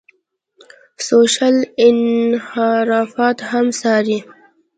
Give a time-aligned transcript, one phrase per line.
[1.07, 1.55] سوشل
[1.87, 4.19] انحرافات هم څاري.